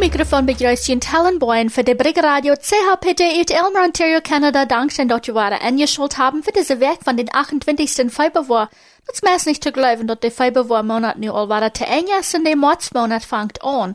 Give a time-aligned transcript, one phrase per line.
[0.00, 4.64] microfoon begrüßt Jen Tallenboyen für die Brigge Radio CHPD uit Elmer, Ontario, Canada.
[4.64, 8.10] Dankeschön, dass ihr waren eingeschult haben für diese Werk von den 28.
[8.10, 8.70] Februar.
[9.06, 11.68] Das ist nicht zu glauben, dass der Februarmonat nu al war.
[11.68, 13.94] Der Enges und der Märzmonat fängt an.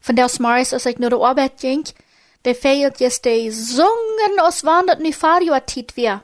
[0.00, 1.82] Von der Maris, als ich nur der Arbeit ging,
[2.44, 6.22] der fehlt jetzt die Sungen, als wann das nu Fahrjahrtit wir.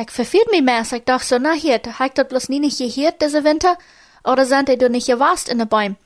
[0.00, 3.20] Ich verfiel mich mehr, ich dachte so, na hier, ich das bloß nie nicht gehört,
[3.20, 3.76] diese Winter?
[4.24, 5.98] Oder sind die du nicht gewasst in den Bäumen?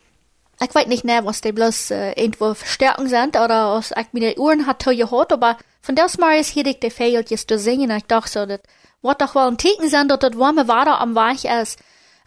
[0.61, 4.23] Ich weiß nicht mehr, was die bloß äh, irgendwo Verstärken sind oder was ich mit
[4.23, 7.91] den Uhren hat gehört, aber von der Maris hier ich die fehlt jetzt zu singen.
[7.91, 8.61] Ich dachte so, das
[9.03, 11.79] wird doch wohl ein Ticken sein, dass das warme Wasser am Weich ist.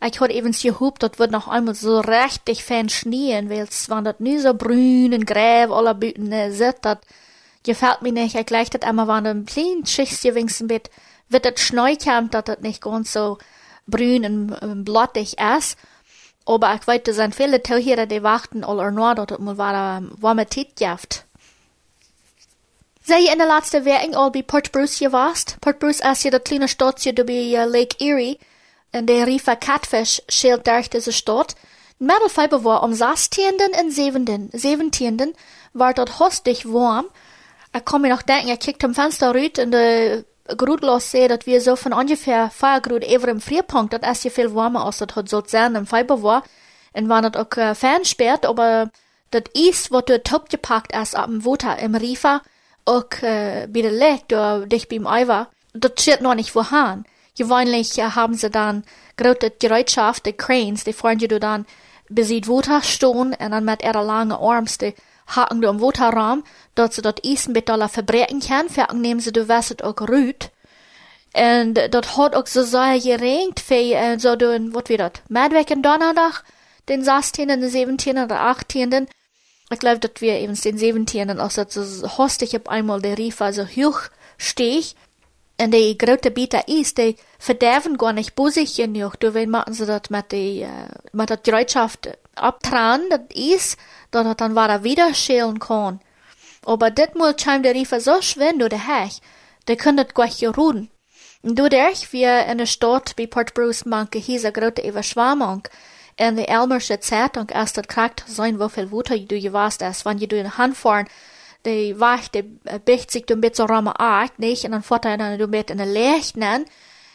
[0.01, 4.05] Ich hab eben gehupt, das wird noch einmal so richtig fein schneien, weil es waren
[4.05, 6.99] das nie so brün und gräb, aller Büten äh, sit, das
[7.63, 8.35] gefällt mir nicht.
[8.35, 10.89] Ich gleich das einmal waren ein klein Schichtchen wenigstens mit,
[11.27, 13.39] wird das Schnee kommt, dass das nicht ganz so
[13.87, 15.77] brün und, und blottig ist.
[16.49, 21.25] Aber ich weiß, da viele Tauhierer, die warten all nur, es mal war, warme gibt.
[23.03, 25.57] Sei in der letzten Woche all bei Port Bruce gewast?
[25.61, 28.39] Port Bruce ist ja der kleine Stadt hier bei Lake Erie.
[28.91, 31.53] Und der Riefer Catfish schält durch diese Stadt.
[31.99, 33.43] Mittelfeiber war am 16.
[33.79, 34.49] und 7.
[34.51, 35.35] 17.
[35.73, 37.05] war dort hostig warm.
[37.75, 40.23] Ich kann mir noch denken, ich kickt am Fenster raus und der
[40.57, 44.31] Grudlos sehe, dass wir so von ungefähr 4 Grad über im Frierpunkt, das ist ja
[44.31, 46.43] viel warmer als das hat so sein im Feiber war.
[46.93, 48.89] Und war das auch äh, fernsperrt, aber
[49.31, 52.41] das Eis, was dort top gepackt ist, ab dem Water im Riefer,
[52.85, 57.05] auch äh, bei der Lake, da dicht beim Eiver, das steht noch nicht vorhanden.
[57.37, 58.83] Gewöhnlich äh, haben sie dann
[59.17, 61.65] große Gerätschaft, die Cranes, die fahren du dann
[62.09, 64.93] bis sie Water stehen und dann mit ihrer langen Arms, die
[65.35, 66.43] haken du am Waterraum,
[66.75, 70.51] dort sie dort Eisen mit dollar verbrechen kann, für nehmen sie du weißt auch rüt.
[71.33, 75.75] Und dort hat auch so sehr geregnet, für, äh, so du, was wird das, Mittwoch
[75.75, 76.43] und Donnerstag,
[76.87, 78.17] den 16., den 17.
[78.17, 79.07] oder 18.
[79.71, 81.39] Ich glaube, dass wir eben den 17.
[81.39, 81.63] auch so
[82.17, 84.01] hostig auf einmal der Riefer so hoch
[84.39, 84.95] steht,
[85.61, 89.19] und die grote Bieter is, die verderven gar nicht busig genug.
[89.19, 90.65] Du wenn machen sie das mit die,
[91.11, 93.77] mit der Gerätschaft abtragen, das is,
[94.11, 95.99] dass er dann wieder wieder schälen kann.
[96.65, 99.21] Aber dit mal scheint der Riefer so schwer durch der Hech,
[99.67, 100.89] der das gleich ruhen.
[101.41, 105.63] Dadurch, wir in der Stadt bei Port Bruce manche hier grote Überschwemmung,
[106.17, 110.19] in der Elmersche Zeitung erst das kragt sein, wie viel Wutter du gewasst hast, wenn
[110.19, 111.07] du in Hand fahren,
[111.61, 112.43] de wacht, de
[112.83, 114.63] bicht sich een beetje ramme aard, nicht?
[114.63, 116.65] En dan fort hij dan beetje in de licht nen.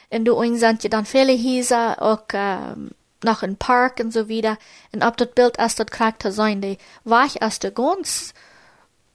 [0.08, 2.90] En du sind je dan viele Häuser, auch ähm,
[3.24, 4.58] noch ein Park und so wieder.
[4.92, 8.34] Und ob das Bild erst das Charakter sein, die wach erst ganz,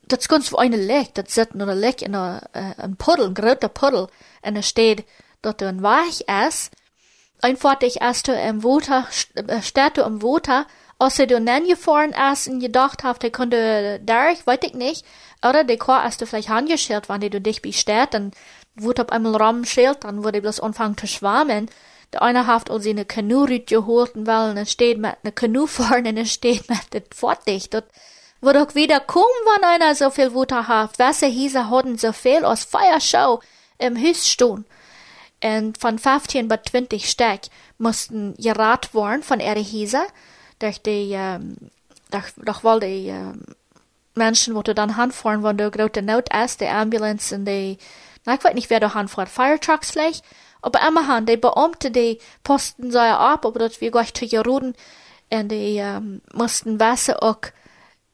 [0.08, 3.28] das ganz für eine Licht, das sitzt nur ein Licht in einer, äh, ein Puddel,
[3.28, 4.08] ein großer Puddel,
[4.42, 5.06] und es steht,
[5.42, 6.72] dort ein wach ist.
[7.42, 9.08] Einfach ich erst im Water,
[9.62, 10.66] steht du im Water,
[11.00, 15.06] als du dann gefahren ist und gedacht hast, der könnte durch, weiß ich nicht.
[15.48, 18.32] Oder der Chor du vielleicht angeschert, wenn du dich bestellt, dann
[18.76, 21.70] wurde auf einmal rumschelt, dann wurde bloß anfangen zu schwammen.
[22.12, 26.18] Der eine hat also eine Kanurüt geholt, weil er steht mit einer Kanu vorne und
[26.18, 27.74] er steht mit dem Fortdicht.
[27.74, 27.84] Das
[28.42, 31.00] wird auch wieder kommen, wenn einer so viel Wutter hat.
[31.00, 33.40] Wasser hieße hatten so viel aus Feuershow
[33.78, 34.66] im stehen.
[35.42, 37.42] Und von 15 bis 20 Stück
[37.78, 40.06] mussten gerat worden von ihrer Hieser
[40.60, 41.56] durch die, ähm,
[42.12, 43.44] durch, durch weil die ähm,
[44.16, 47.78] Menschen, wo du dann handfahren, wenn du große Not ist, die Ambulance und die,
[48.26, 50.24] na, ich weiß nicht, wer da handfährt, Firetrucks vielleicht,
[50.62, 54.76] aber immerhin, die Beamte, die posten so ab, aber dort wir gleich zu Jeruden,
[55.32, 57.38] und die ähm, mussten Wasser auch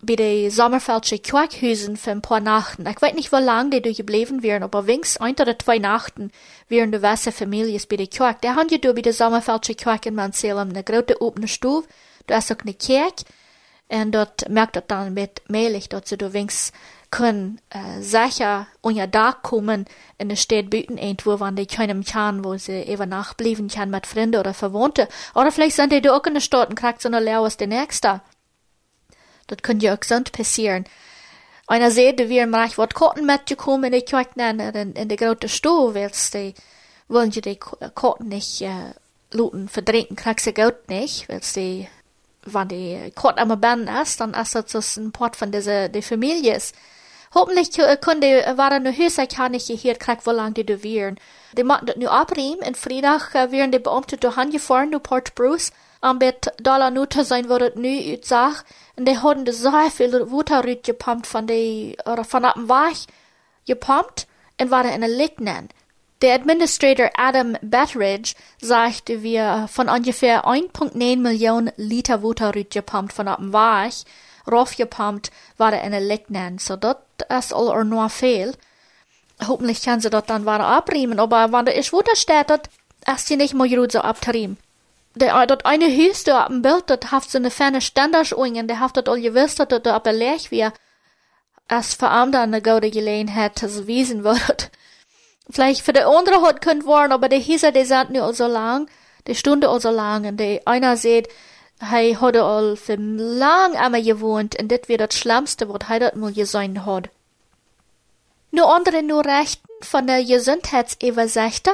[0.02, 2.86] bei den Sommerfeldsche Quackhüsen für ein paar Nachten.
[2.86, 6.32] Ich weiß nicht, wie lange die durchgeblieben wären, aber wenigstens ein oder zwei Nachten
[6.68, 8.42] wären die Wasserfamilien bei den Quack.
[8.42, 11.88] Der haben ja bei den Sommerfeldsche Quack in Mansalem eine große offene Stube,
[12.26, 13.20] Du hast ook een kerk
[13.88, 16.72] en dort merkt dat dan met meilig dat ze du wenigstens
[17.10, 19.86] können äh, sicher unter Dach kommen
[20.18, 24.06] in der Stadt büten irgendwo, wann die keinem kann, wo sie eben nachblieben kann mit
[24.06, 25.08] Freunden oder Verwandten.
[25.34, 27.68] Oder vielleicht sind die auch in der Stadt und kriegt so eine Lehr aus der
[27.68, 28.22] Nächste.
[29.48, 30.86] Das könnte ja auch sonst passieren.
[31.68, 35.96] Einer sieht, wir im Reich wird Karten mitgekommen die Kirche in, in der großen Stuhl,
[35.96, 36.54] weil die,
[37.08, 37.60] wollen die
[37.96, 38.94] Karten nicht, äh,
[39.32, 41.88] looten, verdrängen, kriegt sie Geld nicht, weil die
[42.46, 46.56] wann die kort am Ben ist, dann ist das ein Port von dieser die Familie
[46.56, 46.76] ist.
[47.34, 47.72] Hoffentlich
[48.02, 51.20] kunde waren nu höchst kann ich hier krieg, wo lang die wären.
[51.58, 55.72] Die machen das nu abriem, in Freitag wären die Beamte durch angefahren, du Port Bruce,
[56.00, 58.64] am bet Dollar nu zu sein, das nu utsach,
[58.96, 63.08] und die haben so viel Wuterrüt gepumpt von die, oder von dem Weich
[63.66, 64.28] gepumpt,
[64.62, 65.70] und waren in der Lignen.
[66.22, 73.52] Der Administrator Adam Betteridge sagte, wir von ungefähr 1,9 Millionen Liter Wasser gepumpt von dem
[73.52, 74.06] Weich,
[74.50, 76.58] raufgepumpt, war er eine Lecknen.
[76.58, 78.54] So dort ist all er nur fehl.
[79.46, 82.48] Hoffentlich kann sie dort dann wieder abriemen, aber wenn der ist wunder steht,
[83.14, 84.58] ist sie nicht mehr gut so abzuriemen.
[85.16, 88.80] Der, dort eine Hüs da auf dem Bild, dort haft so eine feine Standardschwingen, der
[88.80, 90.68] haft dort all gewiss, dort dort ab Lech wie,
[91.68, 94.72] als für andere eine gute Gelegenheit, das wiesen wird.
[95.50, 98.88] Vielleicht für der andere hat könnt worden, aber der hieß der sind nicht so lang,
[99.28, 101.28] die Stunde so lang, und der einer sieht,
[101.80, 106.16] Hij had al für lang einmal gewohnt und das wird das Schlimmste, was hij dat
[106.16, 107.10] mal gesehen hat.
[108.52, 111.74] Nur andere nur Rechten von der Gesundheitsübersichter,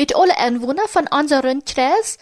[0.00, 2.18] ut alle Einwohner von unseren Kreis,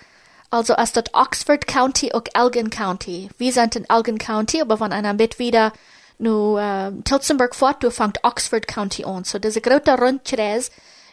[0.50, 3.28] also als das Oxford County und Elgin County.
[3.36, 5.72] Wir sind in Elgin County, aber wenn einer mit wieder
[6.22, 9.24] nu äh, Tilsonburg fort, du fängt Oxford County an.
[9.24, 10.70] So diese große Rundkreis,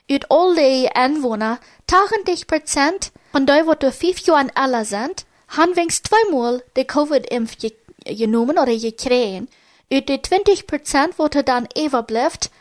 [0.09, 1.59] ut alle Einwohner,
[1.91, 7.57] 80 Prozent von denen, wo du fünf Jahren älter sind, han wenigstens zweimal de Covid-Impf
[8.05, 9.49] genommen oder gekriegt.
[9.91, 12.51] Ut de 20 Prozent, wo er dann überbleibt,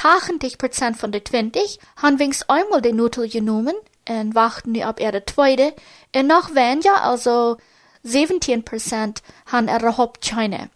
[0.00, 3.74] 80 Prozent von de 20 han wenigstens einmal de Nutel genommen
[4.08, 5.74] und warten nu ab ihre zweite.
[6.14, 7.56] Und noch weniger, also
[8.04, 10.70] 17 Prozent, han er überhaupt keine.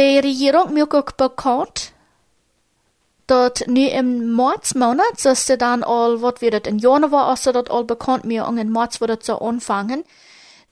[0.00, 1.92] Die Regierung auch bekannt,
[3.26, 7.70] dat nu im März Monat, so ist dann all, wat wird in Januar, also dat
[7.70, 10.04] all bekannt mir, und in März wird so anfangen,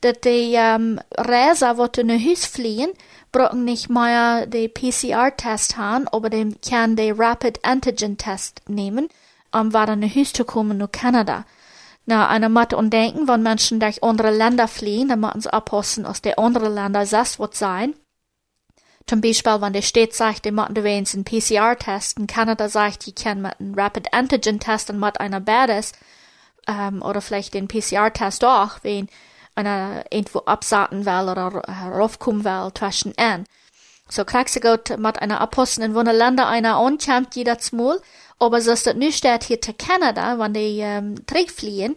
[0.01, 2.91] dat die ähm, Reiser, wat in Hus fliehen,
[3.31, 9.11] brauchen nicht mehr den PCR-Test haben, aber dem kann den Rapid Antigen-Test nehmen,
[9.53, 11.45] um wieder in Hus zu kommen nach Kanada.
[12.07, 16.07] Na, einer macht und denken, wenn Menschen durch andere Länder fliehen, dann müssen sie abpassen,
[16.07, 17.93] aus den anderen Ländern das wird sein.
[19.09, 23.15] Zum Beispiel, wenn der Staat sagt, die machen wenigstens einen PCR-Test, und Kanada sagt, die
[23.15, 25.93] können mit einem Rapid Antigen-Test und mit einer Bades,
[26.69, 29.09] ähm, oder vielleicht den PCR-Test auch, wenn
[29.55, 33.45] einer irgendwo absaten will oder raufkommen will zwischen an.
[34.11, 38.01] So kriegst du gut mit einer Apostel in wohnen Länder einer ankommt jedes Mal,
[38.39, 41.17] aber so ist das nicht steht hier zu Kanada, wenn die ähm,
[41.49, 41.97] fliehen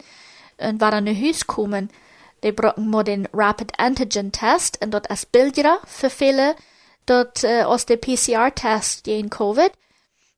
[0.58, 1.90] und wenn an Haus kommen,
[2.44, 6.56] die brauchen mal den Rapid Antigen Test und dort als Bilder für viele,
[7.12, 9.72] dort äh, aus der PCR-Test gegen Covid.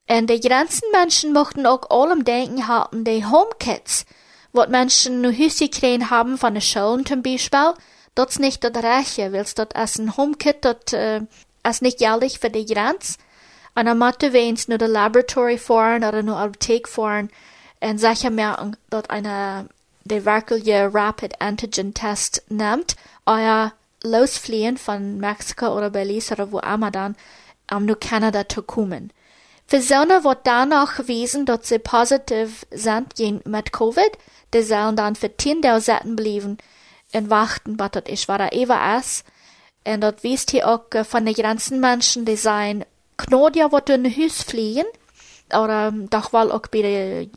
[0.09, 4.05] Und die ganzen Menschen mochten auch allem denken haben, die HomeKits,
[4.51, 7.73] wat Menschen nu Hüsse kriegen haben von der Schulen zum Beispiel,
[8.15, 11.21] dort nicht das Reiche, weil dort als ein HomeKit dort, äh,
[11.61, 13.17] als nicht jährlich für die Grenz.
[13.75, 17.29] Und dann musste wenigstens nur der Laboratory fahren oder nur Apotheke fahren
[17.79, 19.67] und sicher merken, dort eine,
[20.03, 23.73] der wirkliche Rapid Antigen Test nimmt, euer
[24.03, 27.15] losfliehen von Mexiko oder Belize oder wo immer dann,
[27.71, 29.11] um nach Kanada zu kommen.
[29.65, 34.11] Für Personen wird danach wiesen, dass sie positiv sind mit Covid,
[34.53, 36.57] die sollen dann für 10.000 bleiben
[37.13, 39.23] und warten, was das ist, was da ewa ist.
[39.85, 42.85] Und das wisst hier auch äh, von den ganzen Menschen, die sein,
[43.17, 44.85] Knodia wird in Hus fliehen,
[45.49, 47.29] oder ähm, doch wohl auch bei,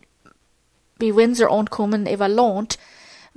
[0.98, 2.78] bei Windsor ankommen, ewa lohnt,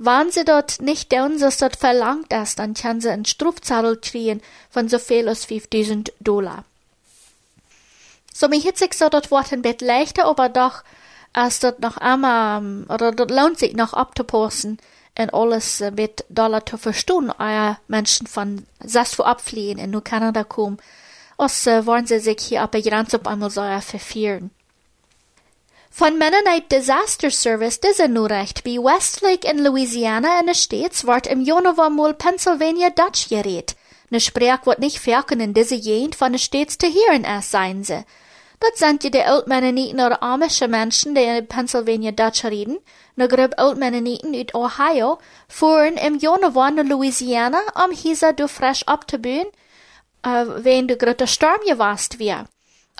[0.02, 4.40] wenn sie dort nicht tun, was dort verlangt ist, dann können sie einen Strafzahl kriegen
[4.70, 6.64] von so viel als 5000 Dollar.
[8.32, 10.84] So, mir hitzt sich so dort ein bisschen leichter, aber doch,
[11.34, 14.78] als dort noch einmal, ähm, oder dort lohnt sich noch abzupassen
[15.18, 20.44] und alles äh, mit Dollar zu verstehen, euer Menschen von Sasfu abfliehen und nur Kanada
[20.44, 20.78] kommen,
[21.36, 24.50] als äh, wollen sie sich hier aber ganz auf einmal so verfehlen.
[25.92, 31.42] Von Mennonite Disaster Service diese nur recht, wie Westlake in Louisiana in States wird im
[31.42, 33.74] Januar mal Pennsylvania Dutch geredet.
[34.08, 38.04] Ne Sprech wird nicht ferken in diese Gegend von States zu hören es sein sie.
[38.60, 42.78] Dat sind die Altmennoniten oder amische Menschen, die in Pennsylvania Dutch reden.
[43.16, 45.18] Ne groep Altmennoniten uit Ohio
[45.48, 49.48] fuhren im Januar nach Louisiana, um hier du frisch abzubühen,
[50.26, 52.46] uh, wenn du große Sturm gewast wir.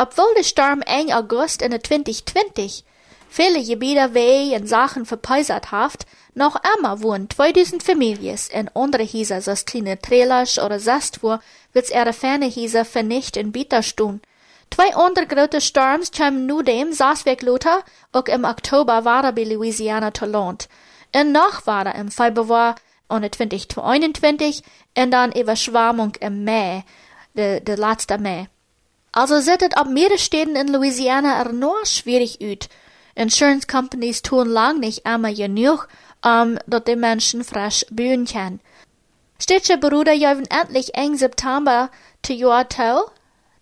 [0.02, 2.84] Obwohl der Sturm eng August in 2020
[3.28, 9.42] viele Gebiete weh und Sachen verpeisert haft, noch immer wohnen 2000 Familien in andere Häuser,
[9.42, 11.40] so kleine Trailers oder Sastwur,
[11.74, 14.22] wird's ihre ferne Häuser vernicht in Bieterstun.
[14.70, 19.44] Zwei andere große Sturms kamen nu dem Saasweg Luther, auch im Oktober war er bei
[19.44, 20.70] Louisiana zu Land.
[21.14, 22.76] Und noch war er im Februar
[23.10, 24.62] 2021
[24.96, 26.84] und dann Überschwemmung im Mai,
[27.34, 28.48] der, der letzte Mai.
[29.12, 32.68] Also sieht es ab mehrere Städten in Louisiana enorm schwierig aus.
[33.14, 35.88] Insurance Companies tun lang nicht immer genug,
[36.24, 38.60] um dass die Menschen frisch bühen können.
[39.38, 41.90] Städtische Bruder jäven endlich eng September
[42.22, 42.68] zu Jahr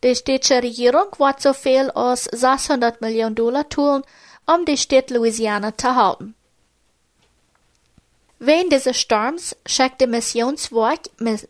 [0.05, 4.03] die städtische Regierung wird so viel als 600 Millionen Dollar tun,
[4.47, 6.35] um die Stadt Louisiana zu halten.
[8.39, 11.01] Während dieses Sturms schickt der Missionswerk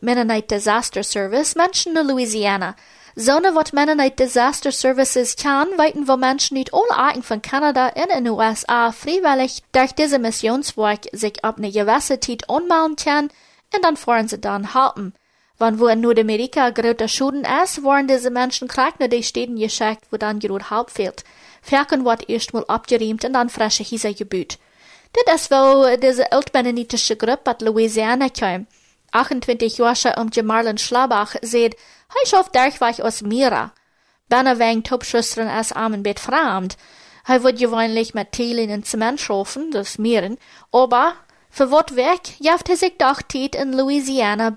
[0.00, 2.74] Mennonite Disaster Service Menschen in Louisiana.
[3.18, 8.08] Zone wat Mennonite Disaster Services kann, weiten wo Menschen nicht alle Arten von Kanada in
[8.10, 13.24] den USA freiwillig durch diese Missionswerk sich ab eine gewisse Zeit anmelden kann
[13.74, 15.14] und dann fahren sie dann halten.
[15.58, 20.04] Wann wo in Nordamerika große Schulden ist, waren diese Menschen krank nach die Städten geschickt,
[20.12, 21.24] wo dann gerade halb fehlt.
[21.60, 24.58] Ferken wird erstmal abgeriemt und dann frische Häuser gebaut.
[25.16, 28.68] Dit is wo diese altmennonitische Gruppe aus Louisiana kam.
[29.12, 31.76] 28 Jahre um Marlon Schlabach seht,
[32.08, 33.72] hij schafft dergweg aus Mira.
[34.28, 36.76] Bijna wegen Topschüstern armen bet fremd.
[37.24, 40.38] Hij wordt gewöhnlich mit Teilen und Zement schaffen, das Mieren,
[40.72, 41.14] aber
[41.50, 44.48] für wat Werk jaft er sich doch Tiet in Louisiana.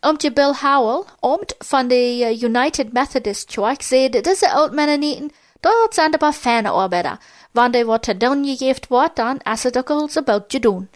[0.00, 6.14] Um die Bill Howell, Amt von der United Methodist Church, seht diese Altmennoniten, dort sind
[6.14, 7.18] aber ferne Arbeiter,
[7.52, 10.88] Wanneer wat te doen gegeven wordt, dan is het ook al about je doen.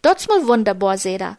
[0.00, 1.36] Dat is mal wunderbar, zei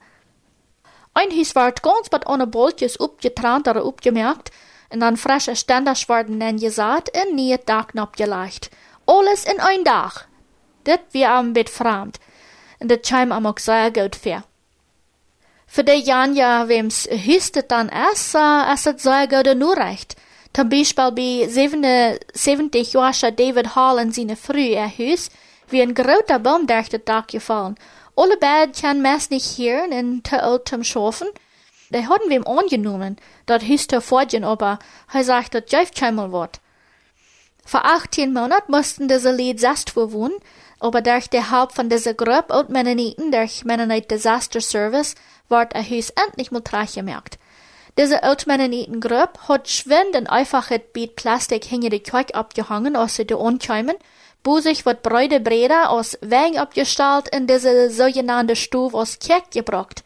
[1.14, 4.52] Ein huis werd ganz met ohne boltjes opgetrant oder opgemerkt,
[4.90, 8.70] en dan frische stenders worden en gezaad en nie het dak opgelegd.
[9.06, 10.28] Alles in ein dag.
[10.84, 12.18] Dit wie am bit vreemd.
[12.78, 14.44] En dit chim am ook zeer goed ver.
[15.66, 20.16] Für de Janja, wem's hüstet dann uh, is het zeer goed nur recht.
[20.52, 21.48] Zum Beispiel bei
[22.34, 25.30] 70 Jahren David Hall in seine frühe Haus,
[25.68, 27.76] wie ein großer Baum durch das Dach gefallen.
[28.20, 31.30] Alle beiden kann meist nicht hören und te alt zum Schaffen.
[31.90, 34.80] Die hatten wir angenommen, das Haus zu fortgehen, aber
[35.14, 36.60] er sagt, das jäuft keinmal wird.
[37.66, 40.36] Vor 18 Monaten mussten diese Lied selbst wohnen,
[40.82, 45.16] aber durch die Haupt von dieser Gruppe und Mennoniten, durch Mennonite Disaster Service,
[45.48, 46.62] wird ein Haus endlich mal
[46.94, 47.40] gemerkt.
[47.98, 53.34] Diese Altmennonitengruppe hat schwind und einfach het Biet Plastik hinter die Kirche abgehangen, aus sie
[53.34, 54.00] Onkeimen, wo
[54.60, 60.04] sich wat breite Breder aus Wegen abgestellt in diese sogenannte Stufe aus Kirch gebracht.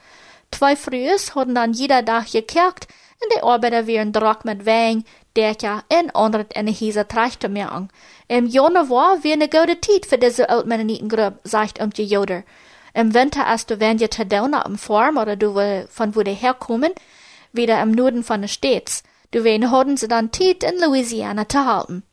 [0.52, 2.88] Zwei Frühs hatten dann jeder Tag gekerkt,
[3.22, 7.72] und die Arbeiter wären drock mit Wegen, Decker und andere in die Häuser treichte mehr
[7.72, 7.90] an.
[8.28, 12.44] Im Januar wäre eine gute Zeit für diese Altmennonitengruppe, sagt um die Joder.
[12.94, 15.54] Im Winter, als du wenn je te down am Farm oder du
[15.90, 16.94] von wo die herkommen,
[17.52, 19.04] wieder im Norden von den States.
[19.34, 22.04] Deswegen hatten sie dann Zeit in Louisiana zu halten.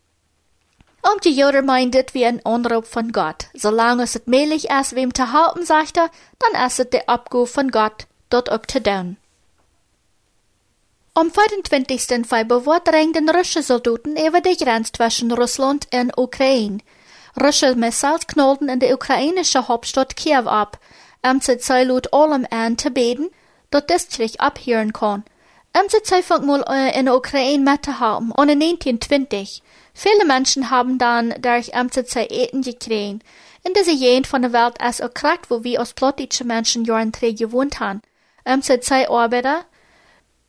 [1.03, 3.47] Und die Joder meintet wie ein Anruf von Gott.
[3.55, 7.71] Solange es möglich ist, wem zu halten, sagt er, dann ist es der Abruf von
[7.71, 9.17] Gott, dort auch zu tun.
[11.15, 12.27] Am 25.
[12.27, 16.79] Februar drängten russische Soldaten über die Grenze zwischen Russland und Ukraine.
[17.41, 20.79] Russische Missiles knallten in die ukrainische Hauptstadt Kiew ab.
[21.23, 23.31] Um zu Zeit allem an zu beten,
[23.71, 25.25] dat District abhören kann.
[25.73, 29.63] Um die Zeitpunkt mal äh, in der Ukraine mitzuhaben, in 1920.
[30.03, 33.23] Viele Menschen haben dann durch MCC Eten gekriegt.
[33.63, 37.13] In dieser Gegend von der Welt ist auch gerade, wo wir als plottische Menschen Jahren
[37.13, 38.01] drei gewohnt haben.
[38.47, 39.67] MCC Arbeiter,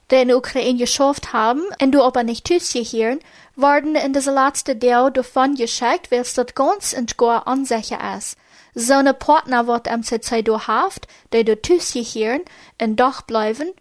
[0.09, 3.19] die in der Ukraine geschafft haben, und du aber nicht hören,
[3.57, 8.37] werden in dieser letzten Teil davon geschickt, weil es dort ganz und gar unsicher ist.
[8.73, 12.43] Seine Partner wird MCC durchhaft, die dort hören
[12.81, 13.73] und doch bleiben,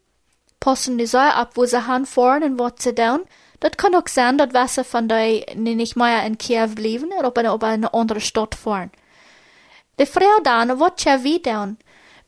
[0.58, 3.20] passen die Säure ab, wo sie fahren und was sie tun.
[3.60, 7.62] Das kann auch sein, dass Wasser von der nicht mehr in Kiew bleiben oder ob
[7.62, 8.90] eine andere Stadt fahren.
[9.98, 11.76] Die Frau dann wird ja wie tun.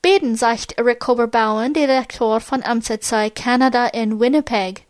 [0.03, 4.85] Beten, sagt Rick Oberbauen, Direktor von MCC Canada in Winnipeg.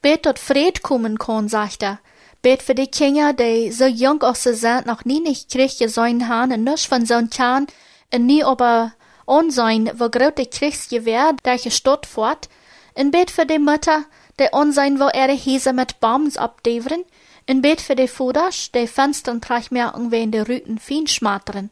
[0.00, 1.98] Bet dort Fried kommen kann, sagt er.
[2.40, 6.52] Bet für die Kinder, die so jung aus sind, noch nie nicht Krieg gesehen haben
[6.52, 7.66] und nicht von so einem
[8.14, 8.92] und nie aber
[9.26, 12.48] onzijn wo grote Kriegsgewehr der Stadt fort,
[12.94, 14.04] in bet für die Mutter,
[14.38, 17.04] die onzijn wo ihre Häuser mit Bombs abdeveren,
[17.46, 21.70] in bet für die Fuders, die Fenstern merken wie in die Rüten fin schmattern,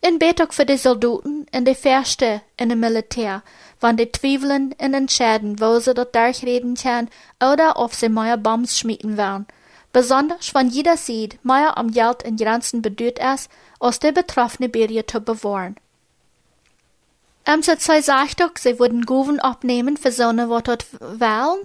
[0.00, 3.42] in bet auch für die Soldaten, in die Fährste, in dem Militär,
[3.80, 7.08] wann die Zwiefeln in entscheiden, wo sie dort durchreden können,
[7.42, 9.46] oder ob sie mehr Bombs schmieden werden.
[9.92, 15.06] Besonders, wenn jeder sieht, mehr am Geld in Grenzen bedeutet es, aus der betroffene Berie
[15.06, 15.76] zu bewahren.
[17.46, 21.62] Um, so zij zegt ook, ze würden Goven opnemen für so eine wat dort wählen.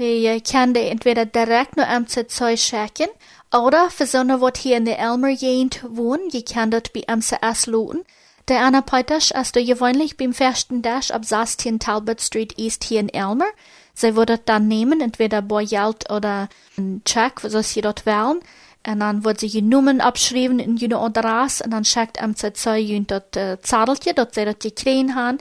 [0.00, 3.10] Die die entweder direkt nur MCC schicken,
[3.52, 7.04] oder für so eine wat hier in der Elmer Gegend wohnen, je kann dort bei
[7.06, 8.06] MCS loten.
[8.48, 13.00] Der Anna Peuters ist du gewöhnlich beim festen Dash ab 16 Talbot Street East hier
[13.00, 13.44] in Elmer.
[13.92, 18.40] Sie würde dann nehmen, entweder Geld oder ein Check, was sie dort wählen.
[18.82, 23.02] En dan wordt ze je noemen abschrijven in je adres en dan schickt MCC je
[23.06, 25.38] dat uh, zadeltje dat ze dat gekregen haben.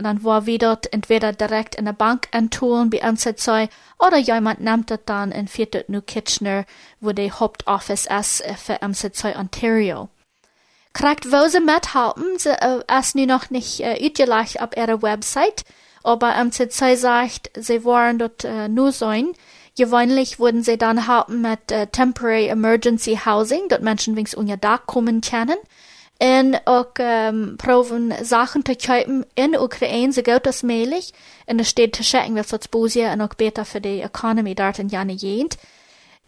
[0.00, 4.58] En dan wordt we dat entweder direkt in de bank antun bij MCC oder jemand
[4.58, 6.64] nimmt dat dan en viert het nu Kitchener,
[6.98, 10.08] wo de Hauptoffice ist für MCC Ontario.
[10.92, 12.38] kriegt, wo sie mithalten.
[12.38, 15.64] Sie äh, ist nu noch nicht äh, utgelegt auf ihrer Website,
[16.02, 19.28] aber sie sagt, sie wollen dort äh, nur sein.
[19.76, 24.86] Gewöhnlich wurden sie dann halten mit äh, Temporary Emergency Housing, dort Menschen wings unter Dach
[24.86, 25.58] kommen können.
[26.22, 31.14] Und auch ähm, proben Sachen zu kaufen in Ukraine so gut als möglich.
[31.46, 34.78] Und es steht zu checken, was das Böse und auch besser für die Economy dort
[34.78, 35.56] in Jana jent.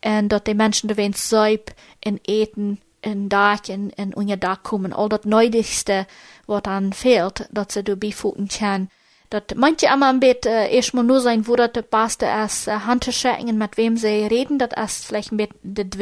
[0.03, 1.73] Und dort die Menschen da wenn Säub
[2.03, 4.93] in Eten in Dach in, in unter Dach kommen.
[4.93, 6.07] All das Nötigste,
[6.47, 8.89] was dann fehlt, dass sie du befunden können
[9.33, 13.77] dat manche einmal ein bisschen äh, erstmal nur sein, das Beste ist, äh, Handschrecken, mit
[13.77, 15.99] wem sie reden, das ist vielleicht ein bisschen das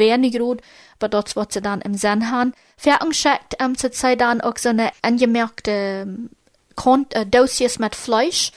[1.09, 2.53] dort wird sie dann im Sinn haben.
[2.77, 6.29] Fertig schickt ähm, zur Zeit dann auch so eine angemerkte ähm,
[7.11, 8.51] äh, Dossiers mit Fleisch,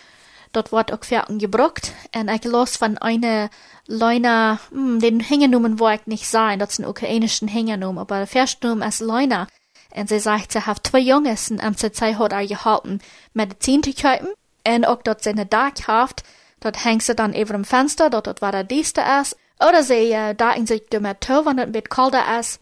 [0.53, 3.51] dort wird auch fertig gebrockt, und ich los von einer
[3.87, 8.83] Leuna, hm, den Hängenumen wo ich nicht sein, das ein ukrainischen Hängenum, aber der Verstnum
[8.83, 9.47] ist Leuna.
[9.95, 13.01] Und sie sagt, sie hat zwei Jungs, und am Zeit hat er gehalten,
[13.33, 14.29] Medizin zu kaufen,
[14.63, 16.23] en ook dat ze dak heeft,
[16.59, 19.35] dat hangt ze dan over een venster, dat het waar dieste is.
[19.59, 22.59] Oder ze uh, dagen zich ermee toe, wanneer het een beetje kolder is.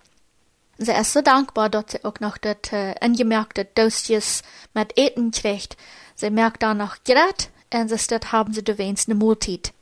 [0.78, 4.40] Ze is zo dankbaar dat ze ook nog dat uh, ingemerkte doosjes
[4.72, 5.74] met eten krijgt.
[6.14, 9.72] Ze merkt dan nog gered en ze dat haben ze de wenigste Multit.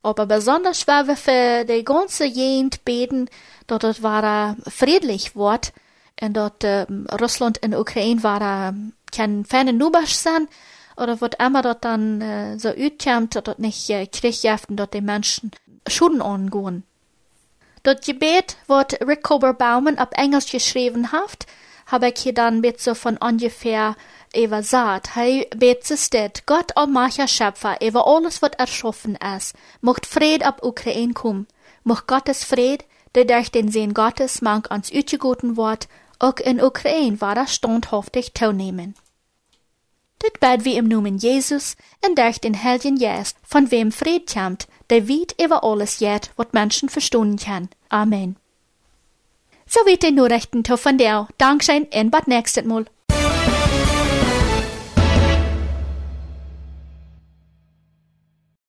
[0.00, 3.28] Aber besonders schwer wir für die ganze Jent beten,
[3.66, 5.72] dort es war friedlich wird,
[6.20, 6.86] und dort uh,
[7.20, 8.74] Russland und Ukraine war
[9.12, 10.48] kein ferne Nubasch sein,
[10.96, 15.00] oder wird immer dort dann äh, so utkämmt, dass dort nicht äh, kriegjäften dort die
[15.00, 15.52] Menschen
[15.86, 16.84] Schulden angehen.
[17.82, 21.46] Dort Gebet, wird Rick Cober Bauman ab Englisch geschrieben haft,
[21.86, 23.96] habe ich hier dann mit so von ungefähr
[24.34, 30.64] über sagt, hey, betet Gott allmächtiger Schöpfer, über alles, was erschaffen ist, mocht Fried ab
[30.64, 31.46] Ukraine kommen,
[31.84, 32.84] mocht Gottes Fried,
[33.14, 38.32] der durch den Sehen Gottes mank ans Utgeguten Wort, auch in Ukraine war er standhaftig
[38.32, 38.94] teilnehmen.
[40.22, 44.68] Dit bad wie im Namen Jesus en durch den Heiligen Geist, von wem Fried kommt,
[44.92, 47.70] der weit über alles jet, wat Menschen verstehen kann.
[47.88, 48.36] Amen.
[49.66, 51.28] So wird die Nachrichten von der.
[51.38, 52.84] Dankeschön und bis nächstes Mal.